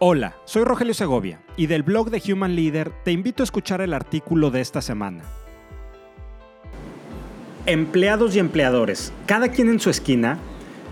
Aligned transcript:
Hola, 0.00 0.34
soy 0.44 0.64
Rogelio 0.64 0.92
Segovia 0.92 1.40
y 1.56 1.68
del 1.68 1.84
blog 1.84 2.10
de 2.10 2.20
Human 2.32 2.56
Leader 2.56 2.90
te 3.04 3.12
invito 3.12 3.42
a 3.42 3.44
escuchar 3.44 3.80
el 3.80 3.94
artículo 3.94 4.50
de 4.50 4.60
esta 4.60 4.82
semana. 4.82 5.22
Empleados 7.64 8.34
y 8.34 8.40
empleadores, 8.40 9.12
cada 9.26 9.48
quien 9.48 9.68
en 9.68 9.78
su 9.78 9.90
esquina. 9.90 10.38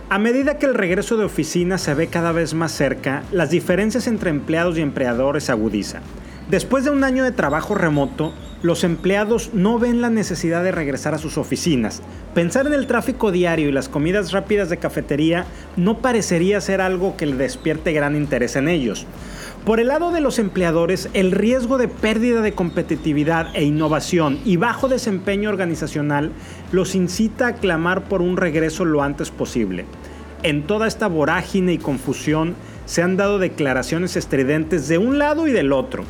A 0.08 0.20
medida 0.20 0.56
que 0.56 0.66
el 0.66 0.74
regreso 0.74 1.16
de 1.16 1.24
oficina 1.24 1.78
se 1.78 1.94
ve 1.94 2.06
cada 2.06 2.30
vez 2.30 2.54
más 2.54 2.70
cerca, 2.70 3.24
las 3.32 3.50
diferencias 3.50 4.06
entre 4.06 4.30
empleados 4.30 4.78
y 4.78 4.82
empleadores 4.82 5.50
agudizan. 5.50 6.02
Después 6.50 6.84
de 6.84 6.90
un 6.90 7.04
año 7.04 7.24
de 7.24 7.32
trabajo 7.32 7.74
remoto, 7.74 8.32
los 8.62 8.84
empleados 8.84 9.50
no 9.54 9.78
ven 9.78 10.00
la 10.00 10.10
necesidad 10.10 10.62
de 10.62 10.70
regresar 10.70 11.14
a 11.14 11.18
sus 11.18 11.38
oficinas. 11.38 12.02
Pensar 12.34 12.66
en 12.66 12.74
el 12.74 12.86
tráfico 12.86 13.32
diario 13.32 13.68
y 13.68 13.72
las 13.72 13.88
comidas 13.88 14.32
rápidas 14.32 14.68
de 14.68 14.76
cafetería 14.76 15.46
no 15.76 15.98
parecería 15.98 16.60
ser 16.60 16.80
algo 16.80 17.16
que 17.16 17.26
le 17.26 17.36
despierte 17.36 17.92
gran 17.92 18.14
interés 18.14 18.54
en 18.56 18.68
ellos. 18.68 19.06
Por 19.64 19.80
el 19.80 19.88
lado 19.88 20.10
de 20.10 20.20
los 20.20 20.38
empleadores, 20.38 21.08
el 21.14 21.32
riesgo 21.32 21.78
de 21.78 21.88
pérdida 21.88 22.42
de 22.42 22.52
competitividad 22.52 23.48
e 23.54 23.64
innovación 23.64 24.38
y 24.44 24.56
bajo 24.56 24.88
desempeño 24.88 25.48
organizacional 25.48 26.32
los 26.72 26.94
incita 26.94 27.46
a 27.48 27.54
clamar 27.54 28.04
por 28.04 28.22
un 28.22 28.36
regreso 28.36 28.84
lo 28.84 29.02
antes 29.02 29.30
posible. 29.30 29.86
En 30.42 30.66
toda 30.66 30.88
esta 30.88 31.06
vorágine 31.06 31.72
y 31.72 31.78
confusión 31.78 32.56
se 32.86 33.02
han 33.02 33.16
dado 33.16 33.38
declaraciones 33.38 34.16
estridentes 34.16 34.88
de 34.88 34.98
un 34.98 35.18
lado 35.18 35.46
y 35.46 35.52
del 35.52 35.72
otro. 35.72 36.04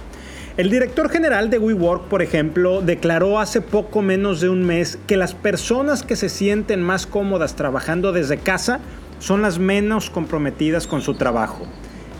El 0.58 0.68
director 0.68 1.08
general 1.08 1.48
de 1.48 1.58
WeWork, 1.58 2.08
por 2.08 2.20
ejemplo, 2.20 2.82
declaró 2.82 3.38
hace 3.38 3.62
poco 3.62 4.02
menos 4.02 4.42
de 4.42 4.50
un 4.50 4.64
mes 4.64 4.98
que 5.06 5.16
las 5.16 5.32
personas 5.32 6.02
que 6.02 6.14
se 6.14 6.28
sienten 6.28 6.82
más 6.82 7.06
cómodas 7.06 7.56
trabajando 7.56 8.12
desde 8.12 8.36
casa 8.36 8.80
son 9.18 9.40
las 9.40 9.58
menos 9.58 10.10
comprometidas 10.10 10.86
con 10.86 11.00
su 11.00 11.14
trabajo. 11.14 11.66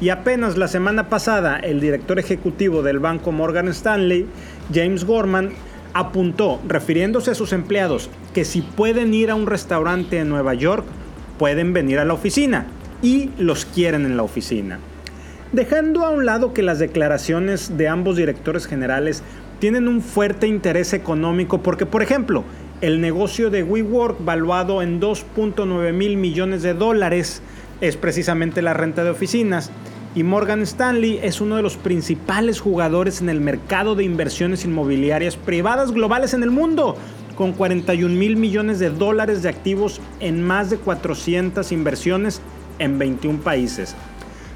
Y 0.00 0.08
apenas 0.08 0.56
la 0.56 0.66
semana 0.68 1.10
pasada, 1.10 1.58
el 1.58 1.78
director 1.82 2.18
ejecutivo 2.18 2.82
del 2.82 3.00
banco 3.00 3.32
Morgan 3.32 3.68
Stanley, 3.68 4.26
James 4.72 5.04
Gorman, 5.04 5.50
apuntó, 5.92 6.58
refiriéndose 6.66 7.32
a 7.32 7.34
sus 7.34 7.52
empleados, 7.52 8.08
que 8.32 8.46
si 8.46 8.62
pueden 8.62 9.12
ir 9.12 9.30
a 9.30 9.34
un 9.34 9.46
restaurante 9.46 10.18
en 10.18 10.30
Nueva 10.30 10.54
York, 10.54 10.86
pueden 11.38 11.74
venir 11.74 11.98
a 11.98 12.06
la 12.06 12.14
oficina 12.14 12.64
y 13.02 13.28
los 13.36 13.66
quieren 13.66 14.06
en 14.06 14.16
la 14.16 14.22
oficina. 14.22 14.78
Dejando 15.52 16.06
a 16.06 16.08
un 16.08 16.24
lado 16.24 16.54
que 16.54 16.62
las 16.62 16.78
declaraciones 16.78 17.76
de 17.76 17.86
ambos 17.86 18.16
directores 18.16 18.66
generales 18.66 19.22
tienen 19.58 19.86
un 19.86 20.00
fuerte 20.00 20.46
interés 20.46 20.94
económico 20.94 21.62
porque, 21.62 21.84
por 21.84 22.02
ejemplo, 22.02 22.42
el 22.80 23.02
negocio 23.02 23.50
de 23.50 23.62
WeWork 23.62 24.24
valuado 24.24 24.80
en 24.80 24.98
2.9 24.98 25.92
mil 25.92 26.16
millones 26.16 26.62
de 26.62 26.72
dólares 26.72 27.42
es 27.82 27.98
precisamente 27.98 28.62
la 28.62 28.72
renta 28.72 29.04
de 29.04 29.10
oficinas 29.10 29.70
y 30.14 30.22
Morgan 30.22 30.62
Stanley 30.62 31.20
es 31.22 31.42
uno 31.42 31.56
de 31.56 31.62
los 31.62 31.76
principales 31.76 32.58
jugadores 32.58 33.20
en 33.20 33.28
el 33.28 33.42
mercado 33.42 33.94
de 33.94 34.04
inversiones 34.04 34.64
inmobiliarias 34.64 35.36
privadas 35.36 35.92
globales 35.92 36.32
en 36.32 36.44
el 36.44 36.50
mundo, 36.50 36.96
con 37.36 37.52
41 37.52 38.14
mil 38.14 38.38
millones 38.38 38.78
de 38.78 38.88
dólares 38.88 39.42
de 39.42 39.50
activos 39.50 40.00
en 40.18 40.42
más 40.42 40.70
de 40.70 40.78
400 40.78 41.72
inversiones 41.72 42.40
en 42.78 42.98
21 42.98 43.40
países. 43.40 43.94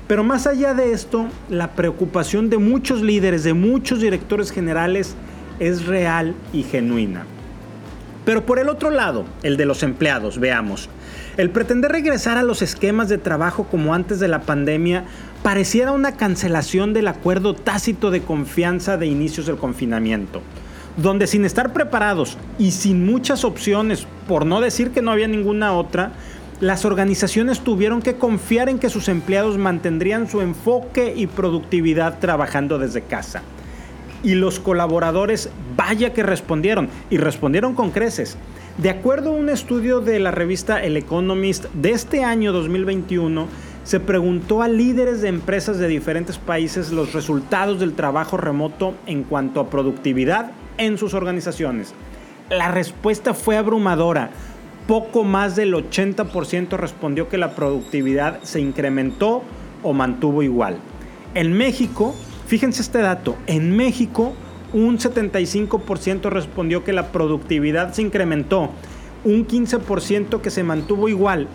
Pero 0.06 0.22
más 0.22 0.46
allá 0.46 0.72
de 0.72 0.92
esto, 0.92 1.26
la 1.48 1.72
preocupación 1.72 2.48
de 2.48 2.58
muchos 2.58 3.02
líderes, 3.02 3.42
de 3.42 3.54
muchos 3.54 4.00
directores 4.00 4.52
generales, 4.52 5.16
es 5.58 5.86
real 5.86 6.34
y 6.52 6.62
genuina. 6.62 7.24
Pero 8.24 8.46
por 8.46 8.58
el 8.58 8.68
otro 8.68 8.90
lado, 8.90 9.24
el 9.42 9.56
de 9.56 9.66
los 9.66 9.82
empleados, 9.82 10.38
veamos. 10.38 10.88
El 11.36 11.50
pretender 11.50 11.92
regresar 11.92 12.38
a 12.38 12.42
los 12.42 12.62
esquemas 12.62 13.08
de 13.08 13.18
trabajo 13.18 13.64
como 13.64 13.94
antes 13.94 14.20
de 14.20 14.28
la 14.28 14.42
pandemia 14.42 15.04
pareciera 15.42 15.92
una 15.92 16.16
cancelación 16.16 16.92
del 16.92 17.08
acuerdo 17.08 17.54
tácito 17.54 18.10
de 18.10 18.22
confianza 18.22 18.96
de 18.96 19.06
inicios 19.06 19.46
del 19.46 19.58
confinamiento, 19.58 20.40
donde 20.96 21.26
sin 21.26 21.44
estar 21.44 21.72
preparados 21.72 22.36
y 22.58 22.72
sin 22.72 23.06
muchas 23.06 23.44
opciones, 23.44 24.06
por 24.26 24.44
no 24.44 24.60
decir 24.60 24.90
que 24.90 25.02
no 25.02 25.12
había 25.12 25.28
ninguna 25.28 25.72
otra, 25.72 26.12
las 26.60 26.86
organizaciones 26.86 27.60
tuvieron 27.60 28.00
que 28.00 28.16
confiar 28.16 28.68
en 28.68 28.78
que 28.78 28.88
sus 28.88 29.08
empleados 29.08 29.58
mantendrían 29.58 30.28
su 30.28 30.40
enfoque 30.40 31.12
y 31.14 31.26
productividad 31.26 32.18
trabajando 32.18 32.78
desde 32.78 33.02
casa. 33.02 33.42
Y 34.22 34.34
los 34.34 34.58
colaboradores, 34.58 35.50
vaya 35.76 36.14
que 36.14 36.22
respondieron, 36.22 36.88
y 37.10 37.18
respondieron 37.18 37.74
con 37.74 37.90
creces. 37.90 38.38
De 38.78 38.88
acuerdo 38.88 39.30
a 39.30 39.36
un 39.36 39.50
estudio 39.50 40.00
de 40.00 40.18
la 40.18 40.30
revista 40.30 40.82
El 40.82 40.96
Economist 40.96 41.66
de 41.74 41.90
este 41.90 42.24
año 42.24 42.52
2021, 42.52 43.48
se 43.84 44.00
preguntó 44.00 44.62
a 44.62 44.68
líderes 44.68 45.20
de 45.20 45.28
empresas 45.28 45.78
de 45.78 45.88
diferentes 45.88 46.38
países 46.38 46.90
los 46.90 47.12
resultados 47.12 47.78
del 47.78 47.92
trabajo 47.92 48.36
remoto 48.36 48.94
en 49.06 49.24
cuanto 49.24 49.60
a 49.60 49.70
productividad 49.70 50.52
en 50.78 50.98
sus 50.98 51.14
organizaciones. 51.14 51.94
La 52.50 52.70
respuesta 52.70 53.34
fue 53.34 53.56
abrumadora 53.56 54.30
poco 54.86 55.24
más 55.24 55.56
del 55.56 55.74
80% 55.74 56.76
respondió 56.76 57.28
que 57.28 57.38
la 57.38 57.54
productividad 57.54 58.42
se 58.42 58.60
incrementó 58.60 59.42
o 59.82 59.92
mantuvo 59.92 60.42
igual. 60.42 60.78
En 61.34 61.52
México, 61.52 62.14
fíjense 62.46 62.82
este 62.82 63.00
dato, 63.00 63.36
en 63.46 63.76
México 63.76 64.34
un 64.72 64.98
75% 64.98 66.28
respondió 66.30 66.84
que 66.84 66.92
la 66.92 67.12
productividad 67.12 67.92
se 67.92 68.02
incrementó, 68.02 68.70
un 69.24 69.46
15% 69.46 70.40
que 70.40 70.50
se 70.50 70.62
mantuvo 70.62 71.08
igual 71.08 71.48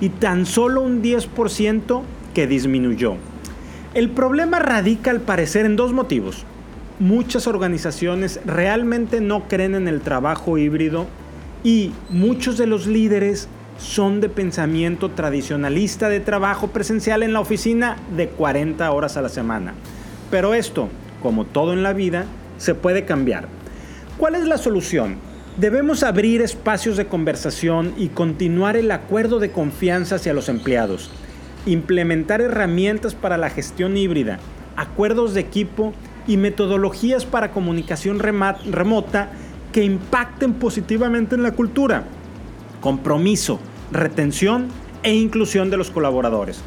y 0.00 0.10
tan 0.10 0.46
solo 0.46 0.80
un 0.80 1.02
10% 1.02 2.02
que 2.34 2.46
disminuyó. 2.46 3.16
El 3.94 4.10
problema 4.10 4.58
radica 4.58 5.10
al 5.10 5.20
parecer 5.20 5.66
en 5.66 5.76
dos 5.76 5.92
motivos. 5.92 6.44
Muchas 7.00 7.46
organizaciones 7.46 8.40
realmente 8.44 9.20
no 9.20 9.48
creen 9.48 9.74
en 9.74 9.88
el 9.88 10.00
trabajo 10.00 10.58
híbrido 10.58 11.06
y 11.64 11.92
muchos 12.10 12.58
de 12.58 12.66
los 12.66 12.86
líderes 12.86 13.48
son 13.78 14.20
de 14.20 14.28
pensamiento 14.28 15.10
tradicionalista 15.10 16.08
de 16.08 16.20
trabajo 16.20 16.68
presencial 16.68 17.22
en 17.22 17.32
la 17.32 17.40
oficina 17.40 17.96
de 18.16 18.28
40 18.28 18.90
horas 18.90 19.16
a 19.16 19.22
la 19.22 19.28
semana. 19.28 19.74
Pero 20.30 20.54
esto, 20.54 20.88
como 21.22 21.44
todo 21.44 21.72
en 21.72 21.82
la 21.82 21.92
vida, 21.92 22.26
se 22.58 22.74
puede 22.74 23.04
cambiar. 23.04 23.48
¿Cuál 24.18 24.34
es 24.34 24.44
la 24.46 24.58
solución? 24.58 25.16
Debemos 25.56 26.02
abrir 26.02 26.42
espacios 26.42 26.96
de 26.96 27.06
conversación 27.06 27.94
y 27.96 28.08
continuar 28.08 28.76
el 28.76 28.90
acuerdo 28.90 29.38
de 29.38 29.50
confianza 29.50 30.16
hacia 30.16 30.34
los 30.34 30.48
empleados. 30.48 31.10
Implementar 31.66 32.40
herramientas 32.40 33.14
para 33.14 33.38
la 33.38 33.50
gestión 33.50 33.96
híbrida, 33.96 34.38
acuerdos 34.76 35.34
de 35.34 35.40
equipo 35.40 35.92
y 36.26 36.36
metodologías 36.36 37.24
para 37.24 37.50
comunicación 37.50 38.20
remota 38.20 39.30
que 39.78 39.84
impacten 39.84 40.54
positivamente 40.54 41.36
en 41.36 41.44
la 41.44 41.52
cultura. 41.52 42.02
Compromiso, 42.80 43.60
retención 43.92 44.66
e 45.04 45.14
inclusión 45.14 45.70
de 45.70 45.76
los 45.76 45.92
colaboradores. 45.92 46.62